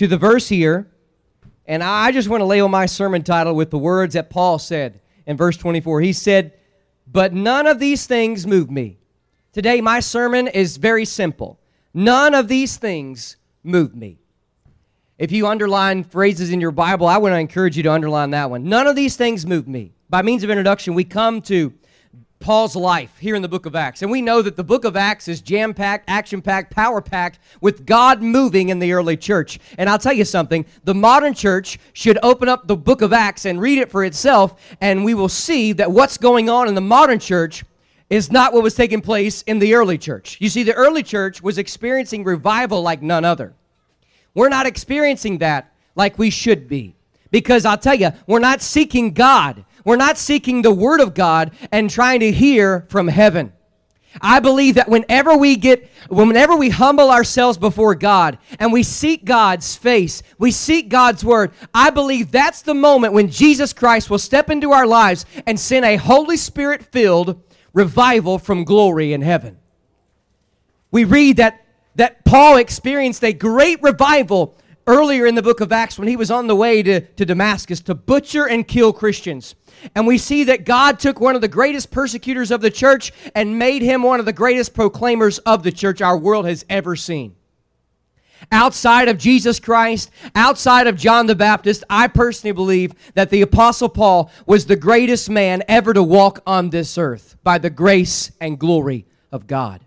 [0.00, 0.86] to the verse here,
[1.66, 4.98] and I just want to label my sermon title with the words that Paul said
[5.26, 6.00] in verse 24.
[6.00, 6.54] He said,
[7.06, 8.96] But none of these things move me.
[9.52, 11.60] Today, my sermon is very simple.
[11.92, 14.20] None of these things move me.
[15.18, 18.48] If you underline phrases in your Bible, I want to encourage you to underline that
[18.48, 18.64] one.
[18.64, 19.92] None of these things move me.
[20.08, 21.74] By means of introduction, we come to
[22.40, 24.00] Paul's life here in the book of Acts.
[24.00, 27.38] And we know that the book of Acts is jam packed, action packed, power packed
[27.60, 29.60] with God moving in the early church.
[29.76, 33.44] And I'll tell you something the modern church should open up the book of Acts
[33.44, 36.80] and read it for itself, and we will see that what's going on in the
[36.80, 37.62] modern church
[38.08, 40.38] is not what was taking place in the early church.
[40.40, 43.52] You see, the early church was experiencing revival like none other.
[44.34, 46.96] We're not experiencing that like we should be.
[47.30, 49.64] Because I'll tell you, we're not seeking God.
[49.84, 53.52] We're not seeking the Word of God and trying to hear from heaven.
[54.20, 59.24] I believe that whenever we get, whenever we humble ourselves before God and we seek
[59.24, 64.18] God's face, we seek God's word, I believe that's the moment when Jesus Christ will
[64.18, 67.40] step into our lives and send a Holy Spirit filled
[67.72, 69.58] revival from glory in heaven.
[70.90, 71.64] We read that,
[71.94, 74.56] that Paul experienced a great revival
[74.90, 77.80] earlier in the book of Acts when he was on the way to, to Damascus
[77.82, 79.54] to butcher and kill Christians.
[79.94, 83.56] And we see that God took one of the greatest persecutors of the church and
[83.56, 87.36] made him one of the greatest proclaimers of the church our world has ever seen.
[88.50, 93.88] Outside of Jesus Christ, outside of John the Baptist, I personally believe that the Apostle
[93.88, 98.58] Paul was the greatest man ever to walk on this earth by the grace and
[98.58, 99.84] glory of God.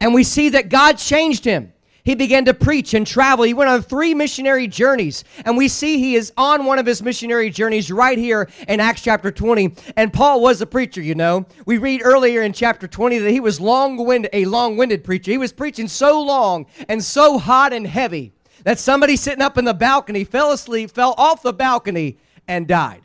[0.00, 1.72] And we see that God changed him.
[2.08, 3.44] He began to preach and travel.
[3.44, 5.24] He went on three missionary journeys.
[5.44, 9.02] And we see he is on one of his missionary journeys right here in Acts
[9.02, 9.74] chapter 20.
[9.94, 11.44] And Paul was a preacher, you know.
[11.66, 15.32] We read earlier in chapter 20 that he was long-winded, a long-winded preacher.
[15.32, 18.32] He was preaching so long and so hot and heavy
[18.64, 22.16] that somebody sitting up in the balcony fell asleep, fell off the balcony,
[22.48, 23.02] and died.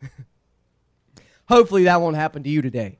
[1.50, 2.96] Hopefully that won't happen to you today.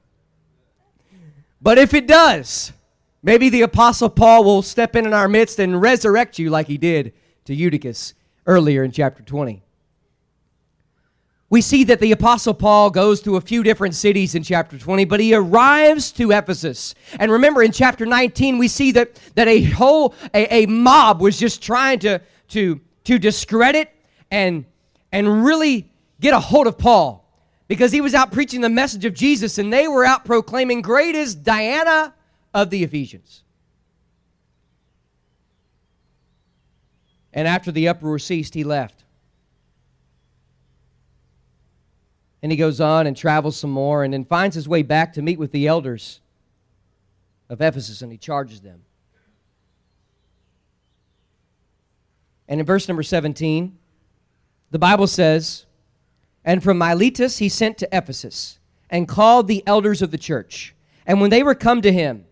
[1.62, 2.75] But if it does,
[3.22, 6.76] Maybe the Apostle Paul will step in in our midst and resurrect you like he
[6.76, 7.12] did
[7.44, 8.14] to Eutychus
[8.46, 9.62] earlier in chapter 20.
[11.48, 15.04] We see that the Apostle Paul goes to a few different cities in chapter 20,
[15.04, 16.94] but he arrives to Ephesus.
[17.20, 21.38] And remember, in chapter 19, we see that, that a whole a, a mob was
[21.38, 23.90] just trying to, to, to discredit
[24.30, 24.64] and,
[25.12, 25.90] and really
[26.20, 27.22] get a hold of Paul
[27.68, 31.14] because he was out preaching the message of Jesus, and they were out proclaiming, Great
[31.14, 32.14] is Diana
[32.54, 33.42] of the Ephesians.
[37.32, 39.04] And after the uproar ceased, he left.
[42.42, 45.22] And he goes on and travels some more and then finds his way back to
[45.22, 46.20] meet with the elders
[47.48, 48.82] of Ephesus and he charges them.
[52.48, 53.78] And in verse number 17,
[54.72, 55.64] the Bible says,
[56.44, 58.58] And from Miletus he sent to Ephesus
[58.90, 60.74] and called the elders of the church.
[61.06, 62.26] And when they were come to him,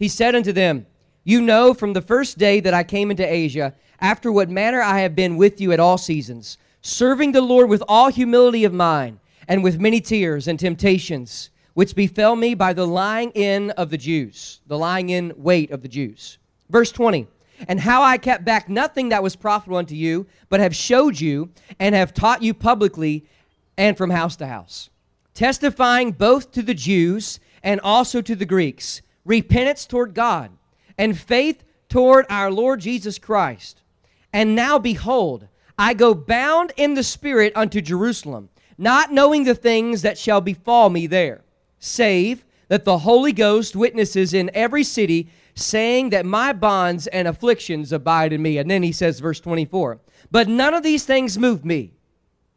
[0.00, 0.86] he said unto them,
[1.24, 5.00] You know from the first day that I came into Asia, after what manner I
[5.00, 9.20] have been with you at all seasons, serving the Lord with all humility of mind,
[9.46, 13.98] and with many tears and temptations, which befell me by the lying in of the
[13.98, 16.38] Jews, the lying in wait of the Jews.
[16.70, 17.28] Verse 20
[17.68, 21.50] and how I kept back nothing that was profitable unto you, but have showed you
[21.78, 23.26] and have taught you publicly
[23.76, 24.88] and from house to house,
[25.34, 30.50] testifying both to the Jews and also to the Greeks repentance toward God,
[30.98, 33.80] and faith toward our Lord Jesus Christ.
[34.32, 35.46] And now behold,
[35.78, 40.90] I go bound in the Spirit unto Jerusalem, not knowing the things that shall befall
[40.90, 41.42] me there,
[41.78, 47.92] save that the Holy Ghost witnesses in every city, saying that my bonds and afflictions
[47.92, 48.58] abide in me.
[48.58, 50.00] And then he says, verse 24,
[50.32, 51.92] but none of these things move me.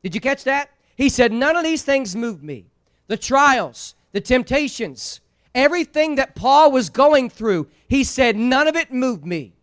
[0.02, 0.72] Did you catch that?
[0.96, 2.66] He said, None of these things move me.
[3.08, 5.22] The trials, the temptations,
[5.56, 9.54] Everything that Paul was going through, he said, none of it moved me.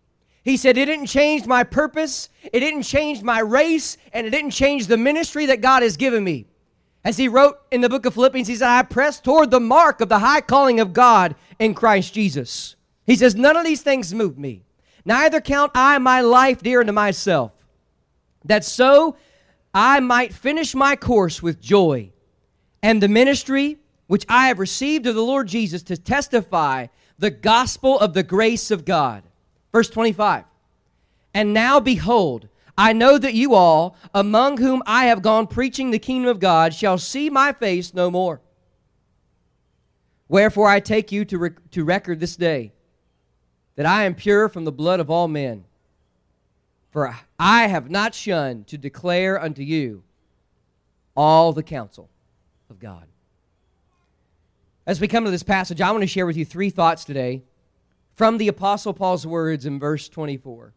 [0.42, 4.52] He said, it didn't change my purpose, it didn't change my race, and it didn't
[4.52, 6.46] change the ministry that God has given me.
[7.04, 10.00] As he wrote in the book of Philippians, he said, I press toward the mark
[10.00, 12.76] of the high calling of God in Christ Jesus.
[13.06, 14.62] He says, None of these things move me.
[15.04, 17.52] Neither count I my life dear unto myself.
[18.44, 19.16] that so
[19.72, 22.12] I might finish my course with joy
[22.82, 23.78] and the ministry
[24.10, 28.72] which I have received of the Lord Jesus to testify the gospel of the grace
[28.72, 29.22] of God.
[29.70, 30.42] Verse 25.
[31.32, 36.00] And now behold, I know that you all, among whom I have gone preaching the
[36.00, 38.40] kingdom of God, shall see my face no more.
[40.26, 42.72] Wherefore I take you to, rec- to record this day
[43.76, 45.66] that I am pure from the blood of all men.
[46.90, 50.02] For I have not shunned to declare unto you
[51.16, 52.10] all the counsel
[52.68, 53.06] of God.
[54.90, 57.42] As we come to this passage, I want to share with you three thoughts today
[58.16, 60.72] from the Apostle Paul's words in verse 24.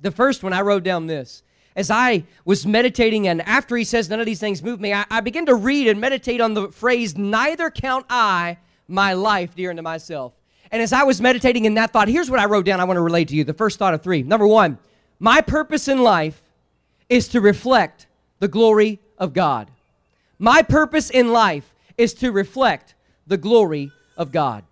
[0.00, 1.42] The first one, I wrote down this.
[1.76, 5.04] As I was meditating, and after he says, None of these things move me, I,
[5.10, 8.56] I began to read and meditate on the phrase, Neither count I
[8.88, 10.32] my life dear unto myself.
[10.70, 12.96] And as I was meditating in that thought, here's what I wrote down I want
[12.96, 13.44] to relate to you.
[13.44, 14.22] The first thought of three.
[14.22, 14.78] Number one,
[15.18, 16.40] my purpose in life
[17.10, 18.06] is to reflect
[18.38, 19.70] the glory of God.
[20.38, 22.94] My purpose in life is to reflect
[23.26, 24.64] the glory of God.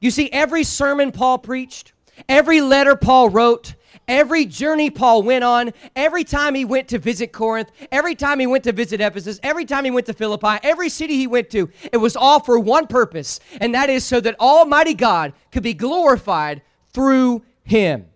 [0.00, 1.92] You see, every sermon Paul preached,
[2.28, 3.74] every letter Paul wrote,
[4.08, 8.46] Every journey Paul went on, every time he went to visit Corinth, every time he
[8.46, 11.70] went to visit Ephesus, every time he went to Philippi, every city he went to,
[11.92, 15.74] it was all for one purpose, and that is so that Almighty God could be
[15.74, 16.62] glorified
[16.92, 18.06] through him.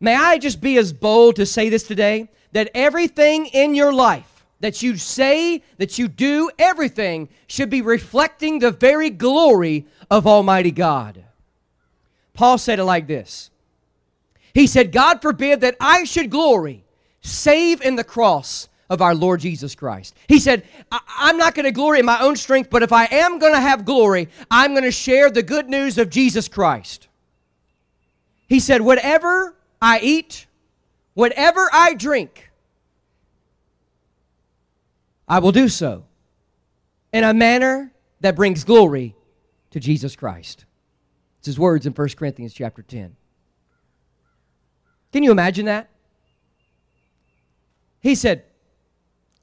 [0.00, 4.31] May I just be as bold to say this today that everything in your life
[4.62, 10.70] that you say, that you do, everything should be reflecting the very glory of Almighty
[10.70, 11.24] God.
[12.32, 13.50] Paul said it like this
[14.54, 16.84] he said, God forbid that I should glory
[17.20, 20.14] save in the cross of our Lord Jesus Christ.
[20.28, 23.06] He said, I- am not going to glory in my own strength, but if I
[23.06, 27.08] am going to have glory, I'm going to share the good news of Jesus Christ.
[28.46, 30.46] He said, Whatever I eat,
[31.14, 32.51] whatever I drink,
[35.28, 36.04] I will do so
[37.12, 39.14] in a manner that brings glory
[39.70, 40.64] to Jesus Christ.
[41.38, 43.16] It's his words in 1 Corinthians chapter 10.
[45.12, 45.90] Can you imagine that?
[48.00, 48.44] He said,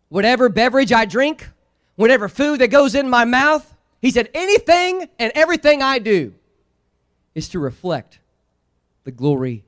[0.10, 1.48] Whatever beverage I drink,
[1.96, 6.34] whatever food that goes in my mouth, he said, anything and everything I do
[7.36, 8.20] is to reflect
[9.04, 9.64] the glory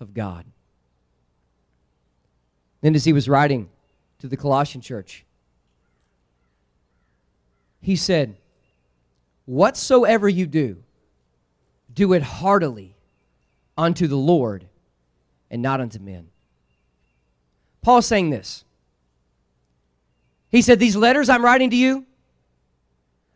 [0.00, 0.46] of God.
[2.80, 3.68] Then, as he was writing
[4.18, 5.23] to the Colossian church,
[7.84, 8.34] he said,
[9.44, 10.82] Whatsoever you do,
[11.92, 12.96] do it heartily
[13.76, 14.64] unto the Lord
[15.50, 16.28] and not unto men.
[17.82, 18.64] Paul's saying this.
[20.48, 22.06] He said, These letters I'm writing to you,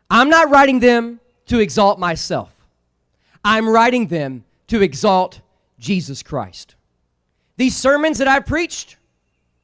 [0.09, 2.51] I'm not writing them to exalt myself.
[3.45, 5.41] I'm writing them to exalt
[5.77, 6.73] Jesus Christ.
[7.57, 8.97] These sermons that I preached,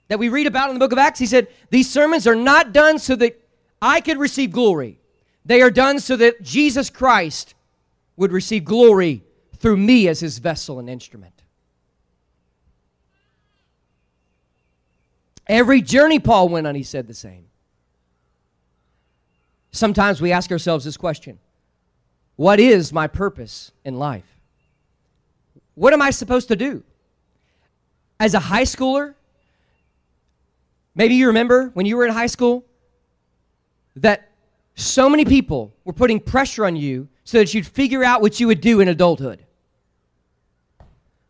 [0.10, 2.72] that we read about in the book of Acts, he said, These sermons are not
[2.72, 3.42] done so that
[3.82, 5.00] I could receive glory.
[5.46, 7.54] They are done so that Jesus Christ
[8.18, 9.24] would receive glory
[9.58, 11.34] through me as his vessel and instrument.
[15.48, 17.46] Every journey Paul went on, he said the same.
[19.72, 21.38] Sometimes we ask ourselves this question
[22.36, 24.40] What is my purpose in life?
[25.76, 26.84] What am I supposed to do?
[28.20, 29.14] As a high schooler,
[30.96, 32.64] maybe you remember when you were in high school
[33.96, 34.32] that
[34.76, 38.48] so many people were putting pressure on you so that you'd figure out what you
[38.48, 39.46] would do in adulthood.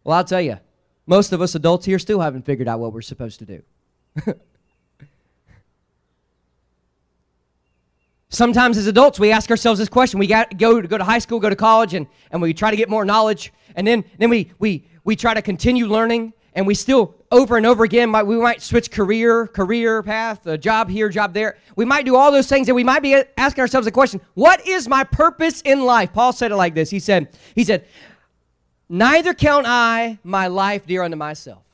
[0.04, 0.60] Well, I'll tell you,
[1.06, 3.62] most of us adults here still haven't figured out what we're supposed to do.
[8.30, 10.20] Sometimes as adults, we ask ourselves this question.
[10.20, 12.70] We got, go, to go to high school, go to college, and, and we try
[12.70, 13.54] to get more knowledge.
[13.76, 17.66] And then, then we, we, we try to continue learning, and we still, over and
[17.66, 21.58] over again, we might switch career, career path, a job here, job there.
[21.76, 24.66] We might do all those things, and we might be asking ourselves the question, what
[24.68, 26.14] is my purpose in life?
[26.14, 26.90] Paul said it like this.
[26.90, 27.86] He said, he said,
[28.90, 31.66] neither count I my life dear unto myself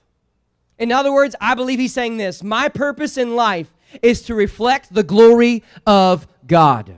[0.82, 4.91] in other words, I believe he's saying this My purpose in life is to reflect
[4.91, 6.96] the glory of God.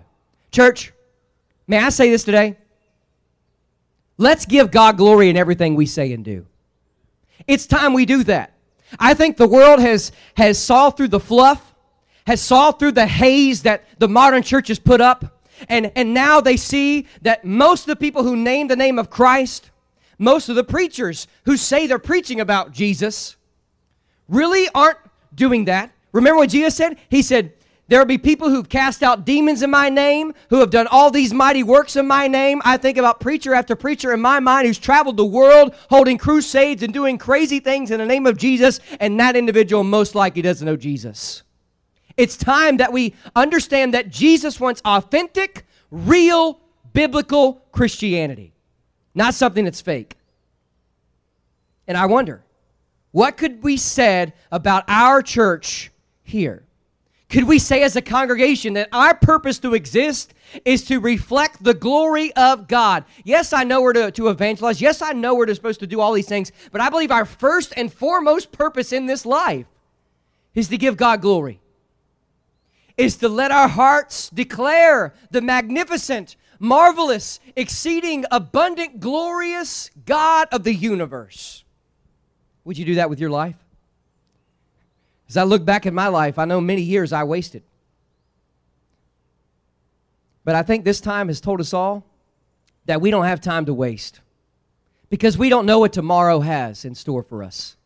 [0.51, 0.93] Church,
[1.67, 2.55] may I say this today?
[4.17, 6.45] Let's give God glory in everything we say and do.
[7.45, 8.52] It's time we do that.
[8.99, 11.73] I think the world has, has saw through the fluff,
[12.25, 16.41] has saw through the haze that the modern church has put up, and, and now
[16.41, 19.71] they see that most of the people who name the name of Christ,
[20.17, 23.35] most of the preachers who say they're preaching about Jesus,
[24.27, 24.97] really aren't
[25.33, 25.91] doing that.
[26.11, 26.97] Remember what Jesus said?
[27.09, 27.53] He said,
[27.93, 31.11] There will be people who've cast out demons in my name, who have done all
[31.11, 32.59] these mighty works in my name.
[32.65, 36.81] I think about preacher after preacher in my mind who's traveled the world holding crusades
[36.81, 40.65] and doing crazy things in the name of Jesus, and that individual most likely doesn't
[40.65, 41.43] know Jesus.
[42.17, 46.59] It's time that we understand that Jesus wants authentic, real,
[46.93, 48.55] biblical Christianity,
[49.13, 50.17] not something that's fake.
[51.87, 52.43] And I wonder,
[53.11, 55.91] what could be said about our church
[56.23, 56.63] here?
[57.33, 60.35] Could we say as a congregation that our purpose to exist
[60.65, 63.05] is to reflect the glory of God?
[63.23, 64.79] Yes, I know we're to, to evangelize.
[64.79, 66.51] Yes, I know we're supposed to do all these things.
[66.71, 69.65] But I believe our first and foremost purpose in this life
[70.53, 71.59] is to give God glory,
[72.97, 80.75] is to let our hearts declare the magnificent, marvelous, exceeding, abundant, glorious God of the
[80.75, 81.63] universe.
[82.63, 83.62] Would you do that with your life?
[85.33, 87.63] As I look back at my life, I know many years I wasted.
[90.45, 92.05] But I think this time has told us all
[92.85, 94.19] that we don't have time to waste
[95.09, 97.77] because we don't know what tomorrow has in store for us.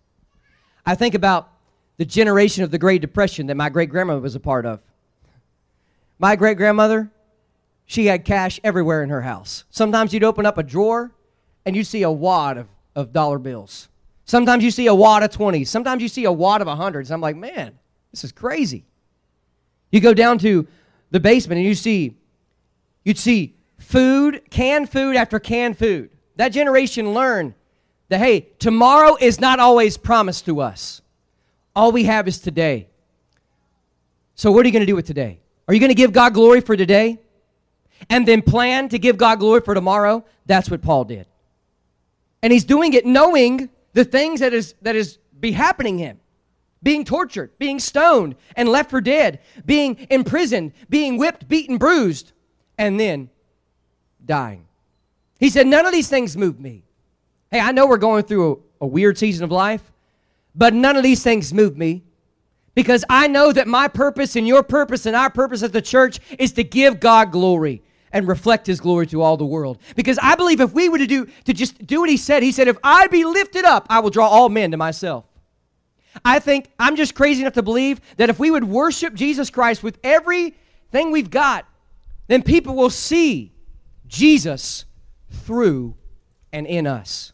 [0.86, 1.48] I think about
[1.96, 4.82] the generation of the Great Depression that my great grandmother was a part of.
[6.20, 7.10] My great grandmother,
[7.86, 9.64] she had cash everywhere in her house.
[9.70, 11.14] Sometimes you'd open up a drawer
[11.66, 13.88] and you'd see a wad of, of dollar bills.
[14.28, 15.68] Sometimes you see a wad of 20s.
[15.68, 17.12] Sometimes you see a wad of 100s.
[17.12, 17.80] I'm like, man,
[18.12, 18.86] this is crazy.
[19.90, 20.68] You go down to
[21.12, 22.18] the basement and you see,
[23.06, 26.10] you'd see food, canned food after canned food.
[26.36, 27.54] That generation learned
[28.10, 31.02] that, hey, tomorrow is not always promised to us.
[31.74, 32.90] All we have is today.
[34.36, 35.40] So, what are you going to do with today?
[35.68, 37.20] Are you going to give God glory for today?
[38.10, 40.26] And then plan to give God glory for tomorrow?
[40.46, 41.28] That's what Paul did.
[42.44, 46.20] And he's doing it knowing the things that is that is be happening him
[46.84, 52.32] being tortured being stoned and left for dead being imprisoned being whipped beaten bruised
[52.78, 53.30] and then
[54.24, 54.66] dying.
[55.40, 56.84] He said none of these things move me.
[57.52, 59.92] Hey i know we're going through a, a weird season of life
[60.54, 62.04] but none of these things move me
[62.76, 66.20] because i know that my purpose and your purpose and our purpose as the church
[66.38, 69.78] is to give god glory and reflect his glory to all the world.
[69.96, 72.52] Because I believe if we were to do to just do what he said, he
[72.52, 75.26] said, if I be lifted up, I will draw all men to myself.
[76.26, 79.84] I think I'm just crazy enough to believe that if we would worship Jesus Christ
[79.84, 81.66] with everything we've got,
[82.28, 83.54] then people will see
[84.08, 84.86] Jesus
[85.30, 85.96] through
[86.52, 87.34] and in us.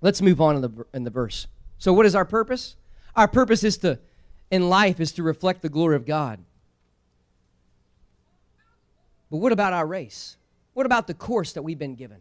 [0.00, 1.46] Let's move on in the, in the verse.
[1.78, 2.76] So, what is our purpose?
[3.14, 3.98] Our purpose is to,
[4.50, 6.40] in life, is to reflect the glory of God.
[9.30, 10.36] But what about our race?
[10.74, 12.18] What about the course that we've been given?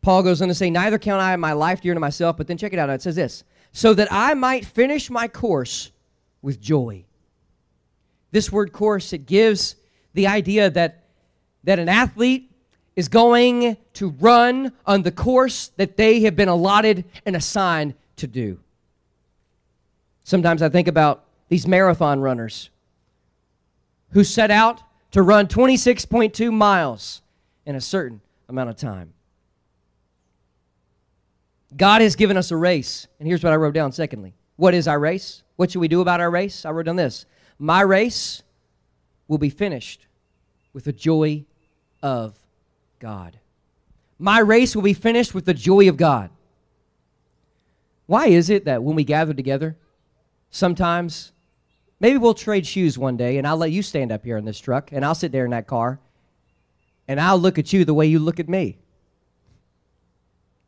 [0.00, 2.58] Paul goes on to say, Neither count I my life dear to myself, but then
[2.58, 2.90] check it out.
[2.90, 5.90] It says this so that I might finish my course
[6.40, 7.04] with joy.
[8.30, 9.74] This word course, it gives
[10.14, 11.04] the idea that,
[11.64, 12.50] that an athlete
[12.94, 18.28] is going to run on the course that they have been allotted and assigned to
[18.28, 18.60] do.
[20.22, 22.70] Sometimes I think about these marathon runners
[24.10, 24.80] who set out
[25.14, 27.22] to run 26.2 miles
[27.64, 29.14] in a certain amount of time.
[31.76, 33.06] God has given us a race.
[33.20, 34.34] And here's what I wrote down secondly.
[34.56, 35.44] What is our race?
[35.54, 36.64] What should we do about our race?
[36.64, 37.26] I wrote down this
[37.60, 38.42] My race
[39.28, 40.08] will be finished
[40.72, 41.44] with the joy
[42.02, 42.36] of
[42.98, 43.38] God.
[44.18, 46.30] My race will be finished with the joy of God.
[48.06, 49.76] Why is it that when we gather together,
[50.50, 51.30] sometimes
[52.00, 54.58] Maybe we'll trade shoes one day, and I'll let you stand up here in this
[54.58, 56.00] truck, and I'll sit there in that car,
[57.08, 58.78] and I'll look at you the way you look at me.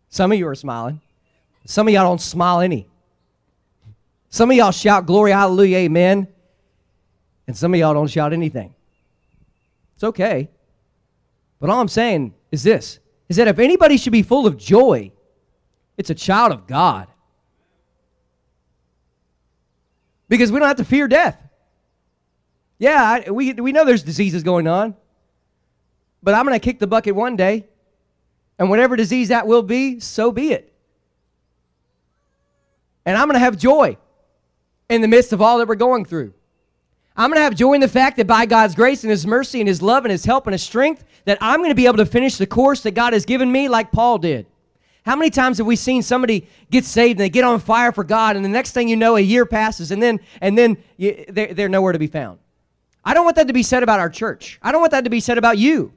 [0.09, 1.01] Some of you are smiling.
[1.67, 2.89] Some of y'all don't smile any.
[4.31, 6.29] Some of y'all shout glory, hallelujah, amen.
[7.47, 8.75] And some of y'all don't shout anything.
[9.95, 10.49] It's okay.
[11.59, 15.11] But all I'm saying is this is that if anybody should be full of joy,
[15.97, 17.09] it's a child of God.
[20.29, 21.39] Because we don't have to fear death.
[22.79, 24.95] Yeah, I, we, we know there's diseases going on,
[26.23, 27.67] but I'm going to kick the bucket one day,
[28.59, 30.73] and whatever disease that will be, so be it.
[33.05, 33.97] And I'm going to have joy
[34.89, 36.35] in the midst of all that we're going through.
[37.17, 39.61] I'm going to have joy in the fact that by God's grace and His mercy
[39.61, 41.97] and His love and His help and His strength, that I'm going to be able
[41.97, 44.47] to finish the course that God has given me like Paul did.
[45.07, 48.03] How many times have we seen somebody get saved and they get on fire for
[48.03, 51.25] God, and the next thing you know, a year passes, and then and then you,
[51.29, 52.41] they're, they're nowhere to be found?
[53.05, 54.59] I don't want that to be said about our church.
[54.63, 55.93] I don't want that to be said about you.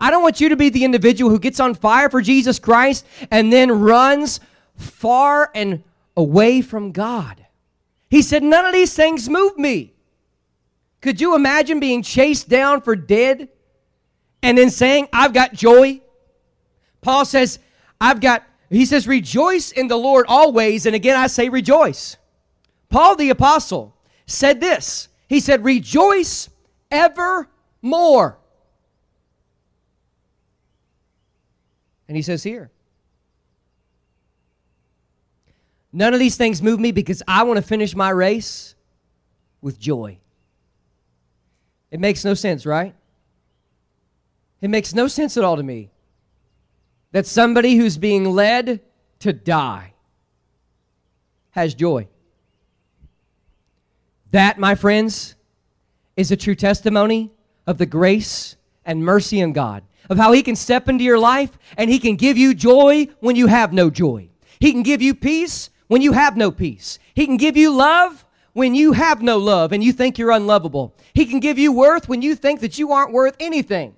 [0.00, 3.06] I don't want you to be the individual who gets on fire for Jesus Christ
[3.30, 4.40] and then runs
[4.76, 5.82] far and
[6.16, 7.44] away from God.
[8.08, 9.92] He said, None of these things move me.
[11.02, 13.50] Could you imagine being chased down for dead
[14.42, 16.00] and then saying, I've got joy?
[17.02, 17.58] Paul says,
[18.00, 20.86] I've got, he says, rejoice in the Lord always.
[20.86, 22.16] And again, I say rejoice.
[22.88, 23.94] Paul the apostle
[24.26, 25.08] said this.
[25.28, 26.48] He said, rejoice
[26.90, 28.38] evermore.
[32.08, 32.70] And he says here,
[35.92, 38.74] none of these things move me because I want to finish my race
[39.60, 40.18] with joy.
[41.90, 42.94] It makes no sense, right?
[44.60, 45.90] It makes no sense at all to me
[47.12, 48.80] that somebody who's being led
[49.20, 49.92] to die
[51.50, 52.06] has joy.
[54.32, 55.34] That, my friends,
[56.16, 57.30] is a true testimony
[57.66, 61.58] of the grace and mercy in God, of how He can step into your life
[61.76, 64.28] and He can give you joy when you have no joy.
[64.60, 66.98] He can give you peace when you have no peace.
[67.14, 70.94] He can give you love when you have no love and you think you're unlovable.
[71.14, 73.94] He can give you worth when you think that you aren't worth anything.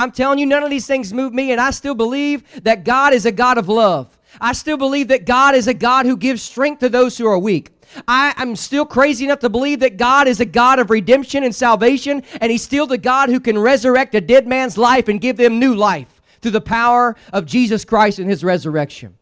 [0.00, 3.12] I'm telling you, none of these things move me, and I still believe that God
[3.12, 4.18] is a God of love.
[4.40, 7.38] I still believe that God is a God who gives strength to those who are
[7.38, 7.70] weak.
[8.08, 11.54] I am still crazy enough to believe that God is a God of redemption and
[11.54, 15.36] salvation, and He's still the God who can resurrect a dead man's life and give
[15.36, 19.18] them new life through the power of Jesus Christ and His resurrection.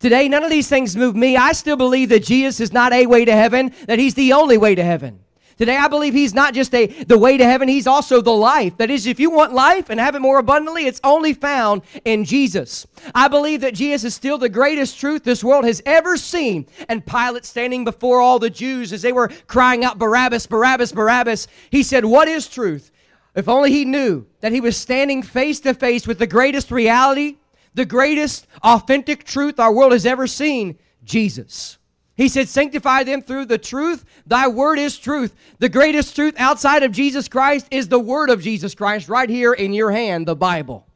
[0.00, 1.36] Today, none of these things move me.
[1.36, 4.58] I still believe that Jesus is not a way to heaven, that He's the only
[4.58, 5.20] way to heaven.
[5.60, 8.78] Today, I believe He's not just a, the way to heaven, He's also the life.
[8.78, 12.24] That is, if you want life and have it more abundantly, it's only found in
[12.24, 12.86] Jesus.
[13.14, 16.66] I believe that Jesus is still the greatest truth this world has ever seen.
[16.88, 21.46] And Pilate, standing before all the Jews as they were crying out, Barabbas, Barabbas, Barabbas,
[21.70, 22.90] he said, What is truth?
[23.34, 27.36] If only he knew that he was standing face to face with the greatest reality,
[27.74, 31.76] the greatest authentic truth our world has ever seen Jesus.
[32.20, 34.04] He said, Sanctify them through the truth.
[34.26, 35.34] Thy word is truth.
[35.58, 39.54] The greatest truth outside of Jesus Christ is the word of Jesus Christ right here
[39.54, 40.86] in your hand, the Bible.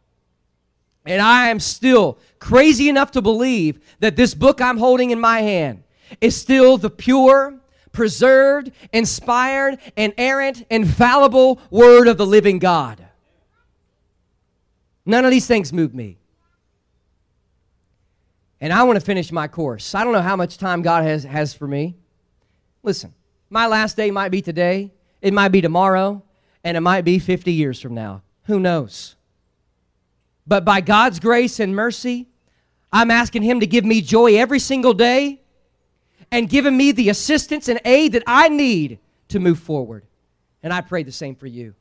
[1.06, 5.40] And I am still crazy enough to believe that this book I'm holding in my
[5.40, 5.84] hand
[6.20, 7.58] is still the pure,
[7.90, 13.02] preserved, inspired, inerrant, infallible word of the living God.
[15.06, 16.18] None of these things move me
[18.60, 19.94] and I want to finish my course.
[19.94, 21.96] I don't know how much time God has, has for me.
[22.82, 23.14] Listen,
[23.50, 26.22] my last day might be today, it might be tomorrow,
[26.62, 28.22] and it might be 50 years from now.
[28.44, 29.16] Who knows?
[30.46, 32.28] But by God's grace and mercy,
[32.92, 35.40] I'm asking Him to give me joy every single day
[36.30, 40.04] and giving me the assistance and aid that I need to move forward.
[40.62, 41.74] And I pray the same for you.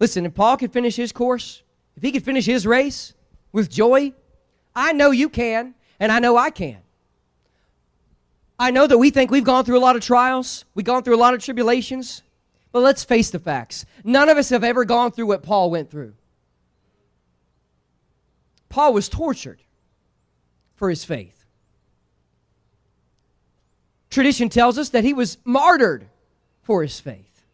[0.00, 1.62] Listen, if Paul could finish his course,
[1.96, 3.14] if he could finish his race
[3.52, 4.12] with joy,
[4.74, 6.78] I know you can, and I know I can.
[8.58, 11.16] I know that we think we've gone through a lot of trials, we've gone through
[11.16, 12.22] a lot of tribulations,
[12.72, 13.84] but let's face the facts.
[14.04, 16.14] None of us have ever gone through what Paul went through.
[18.68, 19.62] Paul was tortured
[20.74, 21.44] for his faith.
[24.10, 26.08] Tradition tells us that he was martyred
[26.62, 27.44] for his faith.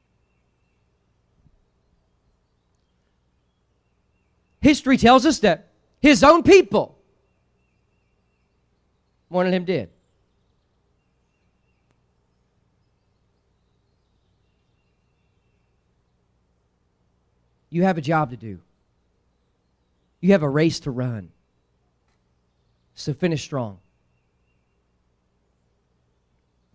[4.61, 5.69] History tells us that
[6.01, 7.00] his own people
[9.31, 9.89] wanted him did.
[17.71, 18.59] You have a job to do.
[20.21, 21.31] You have a race to run.
[22.95, 23.79] So finish strong.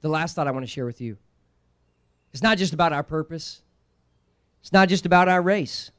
[0.02, 1.18] The last thought I want to share with you
[2.32, 3.62] it's not just about our purpose,
[4.62, 5.92] it's not just about our race,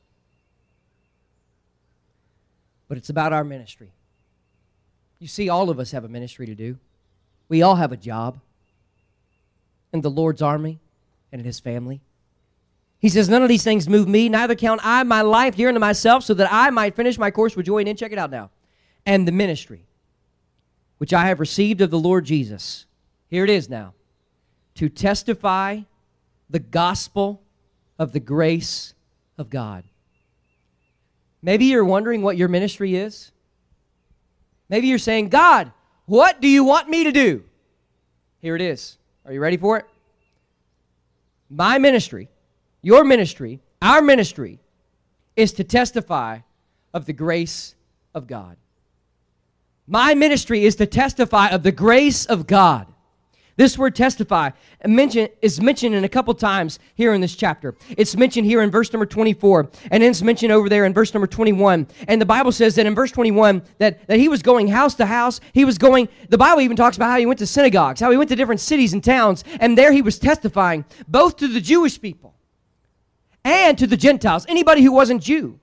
[2.88, 3.90] but it's about our ministry.
[5.18, 6.78] You see, all of us have a ministry to do.
[7.48, 8.38] We all have a job
[9.92, 10.78] in the Lord's army
[11.32, 12.00] and in his family.
[12.98, 15.80] He says, None of these things move me, neither count I my life dear unto
[15.80, 17.82] myself, so that I might finish my course with joy.
[17.82, 18.50] And check it out now.
[19.04, 19.86] And the ministry
[20.98, 22.86] which I have received of the Lord Jesus.
[23.28, 23.94] Here it is now.
[24.76, 25.80] To testify
[26.48, 27.42] the gospel
[27.98, 28.94] of the grace
[29.38, 29.84] of God.
[31.42, 33.32] Maybe you're wondering what your ministry is.
[34.68, 35.72] Maybe you're saying, God,
[36.06, 37.44] what do you want me to do?
[38.40, 38.98] Here it is.
[39.24, 39.86] Are you ready for it?
[41.48, 42.28] My ministry,
[42.82, 44.58] your ministry, our ministry
[45.36, 46.40] is to testify
[46.92, 47.74] of the grace
[48.14, 48.56] of God.
[49.86, 52.86] My ministry is to testify of the grace of God.
[53.56, 54.50] This word testify
[54.84, 57.74] mention, is mentioned in a couple times here in this chapter.
[57.96, 61.26] It's mentioned here in verse number 24, and it's mentioned over there in verse number
[61.26, 61.86] 21.
[62.06, 65.06] And the Bible says that in verse 21 that, that he was going house to
[65.06, 65.40] house.
[65.54, 68.18] He was going, the Bible even talks about how he went to synagogues, how he
[68.18, 72.00] went to different cities and towns, and there he was testifying both to the Jewish
[72.00, 72.34] people
[73.42, 75.60] and to the Gentiles, anybody who wasn't Jew.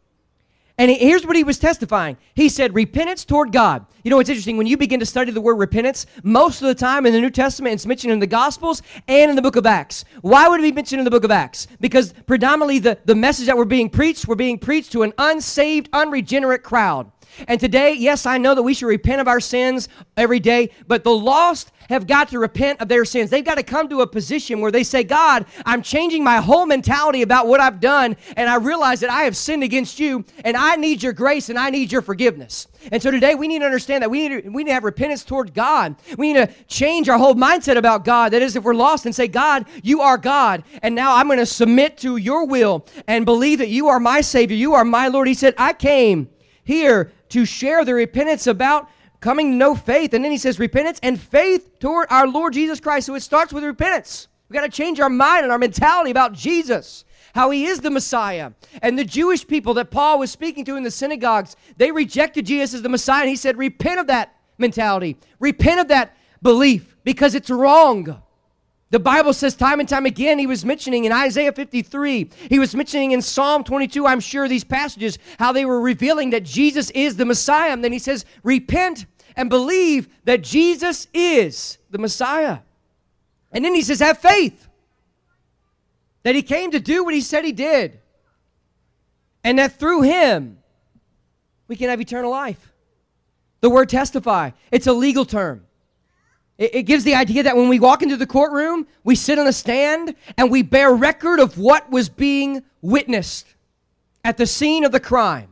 [0.78, 2.18] And here's what he was testifying.
[2.34, 3.86] He said, repentance toward God.
[4.04, 4.58] You know, it's interesting.
[4.58, 7.30] When you begin to study the word repentance, most of the time in the New
[7.30, 10.04] Testament, it's mentioned in the Gospels and in the book of Acts.
[10.22, 11.68] Why would it be mentioned in the book of Acts?
[11.80, 15.90] Because predominantly the, the message that were being preached were being preached to an unsaved,
[15.94, 17.12] unregenerate crowd.
[17.48, 21.04] And today, yes, I know that we should repent of our sins every day, but
[21.04, 23.30] the lost have got to repent of their sins.
[23.30, 26.66] They've got to come to a position where they say, God, I'm changing my whole
[26.66, 30.56] mentality about what I've done, and I realize that I have sinned against you, and
[30.56, 32.68] I need your grace and I need your forgiveness.
[32.92, 34.84] And so today we need to understand that we need to, we need to have
[34.84, 35.96] repentance toward God.
[36.18, 38.34] We need to change our whole mindset about God.
[38.34, 41.40] That is, if we're lost and say, God, you are God, and now I'm going
[41.40, 45.08] to submit to your will and believe that you are my Savior, you are my
[45.10, 45.28] Lord.
[45.28, 46.30] He said, I came
[46.64, 50.14] here to share the repentance about coming to know faith.
[50.14, 53.08] And then he says repentance and faith toward our Lord Jesus Christ.
[53.08, 54.28] So it starts with repentance.
[54.48, 57.90] We've got to change our mind and our mentality about Jesus, how he is the
[57.90, 58.52] Messiah.
[58.84, 62.76] And the Jewish people that Paul was speaking to in the synagogues, they rejected Jesus
[62.76, 63.22] as the Messiah.
[63.22, 68.22] And he said, repent of that mentality, repent of that belief because it's wrong.
[68.94, 72.76] The Bible says time and time again, he was mentioning in Isaiah 53, he was
[72.76, 77.18] mentioning in Psalm 22, I'm sure, these passages, how they were revealing that Jesus is
[77.18, 77.72] the Messiah.
[77.72, 82.60] And then he says, Repent and believe that Jesus is the Messiah.
[83.52, 84.70] And then he says, Have faith
[86.22, 88.00] that he came to do what he said he did.
[89.44, 90.60] And that through him,
[91.68, 92.72] we can have eternal life.
[93.62, 95.66] The word testify, it's a legal term.
[96.58, 99.48] It, it gives the idea that when we walk into the courtroom, we sit on
[99.48, 103.48] a stand and we bear record of what was being witnessed
[104.24, 105.50] at the scene of the crime.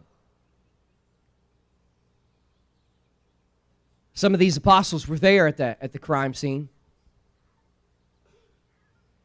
[4.14, 6.70] Some of these apostles were there at the, at the crime scene.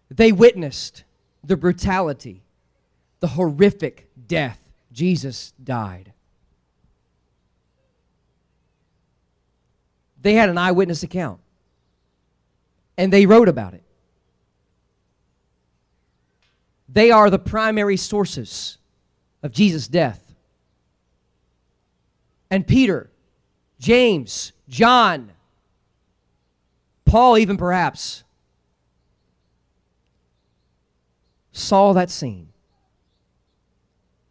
[0.09, 1.05] They witnessed
[1.45, 2.43] the brutality,
[3.21, 4.61] the horrific death.
[4.93, 6.12] Jesus died.
[10.23, 11.41] They had an eyewitness account
[12.96, 13.82] and they wrote about it.
[16.88, 18.78] They are the primary sources
[19.42, 20.35] of Jesus' death.
[22.50, 23.11] And Peter,
[23.78, 25.32] James, John,
[27.04, 28.24] Paul, even perhaps,
[31.52, 32.48] saw that scene.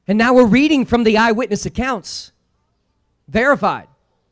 [0.07, 2.31] And now we're reading from the eyewitness accounts,
[3.27, 3.87] verified.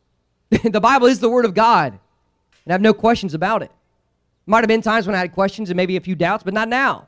[0.63, 3.71] the Bible is the Word of God, and I have no questions about it.
[4.45, 6.67] Might have been times when I had questions and maybe a few doubts, but not
[6.67, 7.07] now.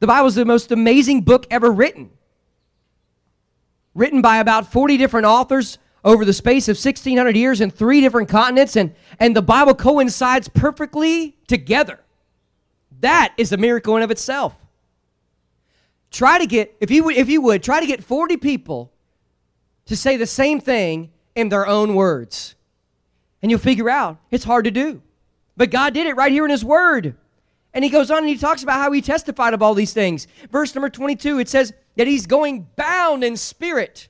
[0.00, 2.10] The Bible is the most amazing book ever written.
[3.94, 8.28] Written by about 40 different authors over the space of 1600 years in three different
[8.28, 12.00] continents, and, and the Bible coincides perfectly together.
[13.00, 14.54] That is a miracle in of itself.
[16.10, 18.92] Try to get, if you, if you would, try to get 40 people
[19.86, 22.54] to say the same thing in their own words.
[23.42, 25.02] And you'll figure out it's hard to do.
[25.60, 27.16] But God did it right here in His Word.
[27.74, 30.26] And He goes on and He talks about how He testified of all these things.
[30.50, 34.08] Verse number 22, it says that He's going bound in spirit.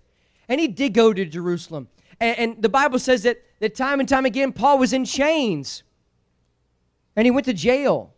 [0.49, 1.89] And He did go to Jerusalem.
[2.21, 5.83] And, and the Bible says that, that time and time again, Paul was in chains.
[7.17, 8.15] And he went to jail.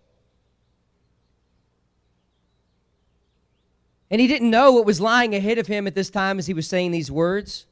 [4.11, 6.53] And he didn't know what was lying ahead of him at this time as he
[6.53, 7.65] was saying these words.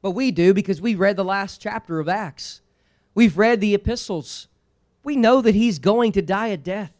[0.00, 2.62] But we do because we read the last chapter of Acts.
[3.14, 4.48] We've read the epistles
[5.06, 6.92] we know that he's going to die a death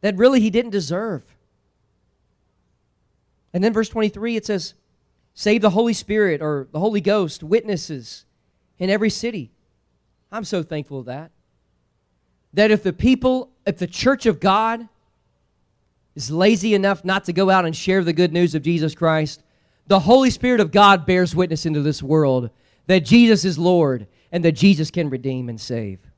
[0.00, 1.24] that really he didn't deserve.
[3.52, 4.74] And then verse 23 it says,
[5.34, 8.26] Save the Holy Spirit or the Holy Ghost, witnesses
[8.78, 9.50] in every city.
[10.30, 11.32] I'm so thankful of that.
[12.54, 14.88] That if the people, if the church of God
[16.14, 19.42] is lazy enough not to go out and share the good news of Jesus Christ,
[19.88, 22.50] the Holy Spirit of God bears witness into this world
[22.86, 26.09] that Jesus is Lord and that Jesus can redeem and save.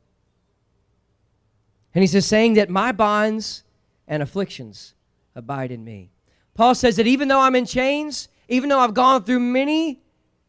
[1.94, 3.64] And he says, saying that my bonds
[4.08, 4.94] and afflictions
[5.34, 6.10] abide in me.
[6.54, 10.00] Paul says that even though I'm in chains, even though I've gone through many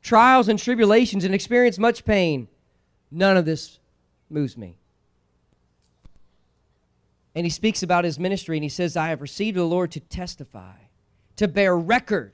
[0.02, 2.48] trials and tribulations and experienced much pain,
[3.12, 3.80] none of this
[4.30, 4.78] moves me.
[7.36, 10.00] And he speaks about his ministry and he says, I have received the Lord to
[10.00, 10.76] testify,
[11.38, 12.34] to bear record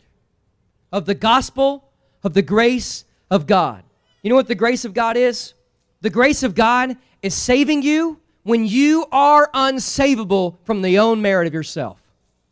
[0.91, 1.89] of the gospel
[2.24, 3.84] of the grace of God.
[4.24, 5.54] You know what the grace of God is?
[6.02, 11.47] the grace of God is saving you when you are unsavable from the own merit
[11.47, 11.99] of yourself.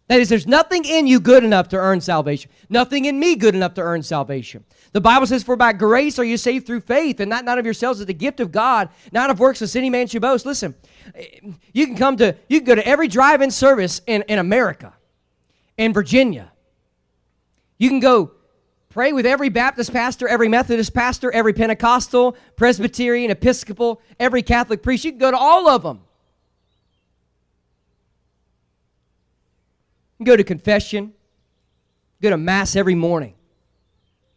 [0.08, 2.50] That is, there's nothing in you good enough to earn salvation.
[2.70, 4.64] Nothing in me good enough to earn salvation.
[4.94, 7.66] The Bible says, For by grace are you saved through faith, and not, not of
[7.66, 10.46] yourselves, it's the gift of God, not of works, as any man should boast.
[10.46, 10.76] Listen,
[11.74, 14.94] you can come to, you can go to every drive-in service in, in America,
[15.78, 16.54] in Virginia.
[17.78, 18.32] You can go
[18.90, 25.06] pray with every Baptist pastor, every Methodist pastor, every Pentecostal, Presbyterian, Episcopal, every Catholic priest.
[25.06, 26.02] You can go to all of them.
[30.24, 31.14] Go to confession,
[32.22, 33.36] go to Mass every morning.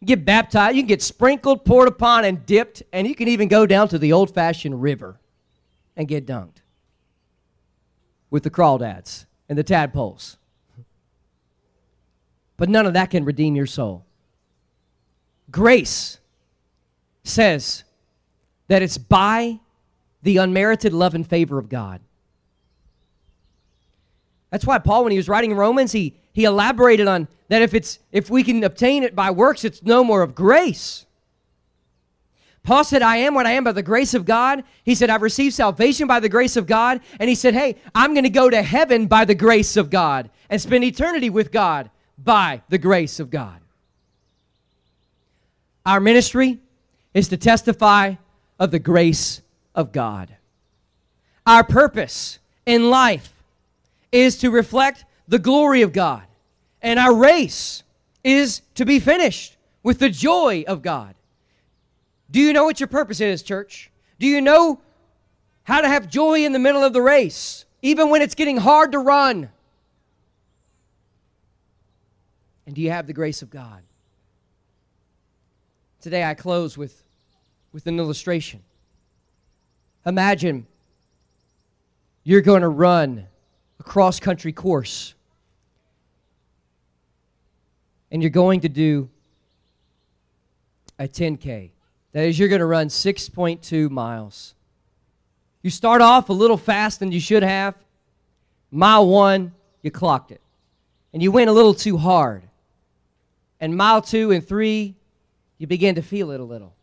[0.03, 3.65] Get baptized, you can get sprinkled, poured upon, and dipped, and you can even go
[3.65, 5.19] down to the old fashioned river
[5.95, 6.61] and get dunked
[8.29, 10.37] with the crawdads and the tadpoles.
[12.57, 14.05] But none of that can redeem your soul.
[15.51, 16.19] Grace
[17.23, 17.83] says
[18.67, 19.59] that it's by
[20.23, 22.01] the unmerited love and favor of God.
[24.49, 27.99] That's why Paul, when he was writing Romans, he, he elaborated on that if it's
[28.11, 31.05] if we can obtain it by works, it's no more of grace.
[32.63, 34.63] Paul said, I am what I am by the grace of God.
[34.83, 37.01] He said, I've received salvation by the grace of God.
[37.19, 40.29] And he said, Hey, I'm going to go to heaven by the grace of God
[40.49, 43.60] and spend eternity with God by the grace of God.
[45.85, 46.59] Our ministry
[47.13, 48.15] is to testify
[48.59, 49.41] of the grace
[49.73, 50.35] of God.
[51.45, 53.33] Our purpose in life
[54.11, 56.23] is to reflect the glory of God.
[56.81, 57.83] And our race
[58.23, 61.15] is to be finished with the joy of God.
[62.29, 63.89] Do you know what your purpose is, church?
[64.19, 64.79] Do you know
[65.63, 68.91] how to have joy in the middle of the race, even when it's getting hard
[68.91, 69.49] to run?
[72.65, 73.81] And do you have the grace of God?
[76.01, 77.03] Today I close with,
[77.71, 78.61] with an illustration.
[80.03, 80.65] Imagine
[82.23, 83.27] you're going to run
[83.79, 85.13] a cross country course.
[88.11, 89.09] And you're going to do
[90.97, 91.69] a 10K.
[92.13, 94.55] That is, you're going to run 6.2 miles.
[95.61, 97.75] You start off a little fast than you should have.
[98.71, 100.41] Mile one, you clocked it.
[101.13, 102.41] And you went a little too hard.
[103.59, 104.95] And mile two and three,
[105.61, 106.73] you began to feel it a little.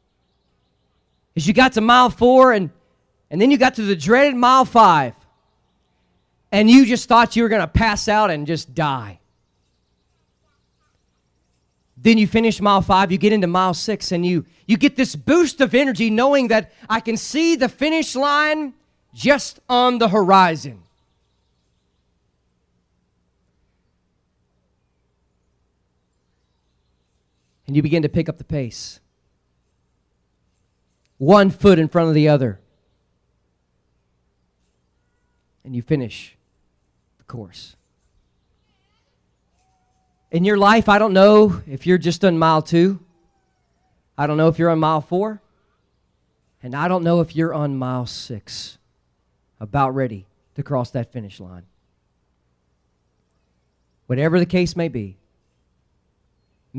[1.34, 2.70] As you got to mile four, and,
[3.28, 5.14] and then you got to the dreaded mile five,
[6.52, 9.18] and you just thought you were going to pass out and just die.
[11.96, 15.16] Then you finish mile five, you get into mile six, and you, you get this
[15.16, 18.74] boost of energy knowing that I can see the finish line
[19.12, 20.84] just on the horizon.
[27.68, 28.98] And you begin to pick up the pace.
[31.18, 32.58] One foot in front of the other.
[35.64, 36.34] And you finish
[37.18, 37.76] the course.
[40.30, 43.00] In your life, I don't know if you're just on mile two.
[44.16, 45.42] I don't know if you're on mile four.
[46.62, 48.78] And I don't know if you're on mile six,
[49.60, 51.66] about ready to cross that finish line.
[54.06, 55.17] Whatever the case may be,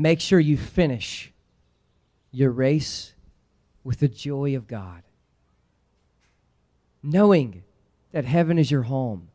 [0.00, 1.32] make sure you finish
[2.32, 3.14] your race
[3.82, 5.02] with the joy of God,
[7.02, 7.62] knowing
[8.12, 9.30] that heaven is your home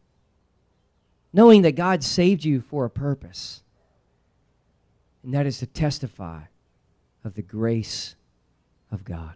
[1.36, 3.62] knowing that God saved you for a purpose,
[5.22, 6.44] and that is to testify
[7.26, 8.16] of the grace
[8.90, 9.36] of God.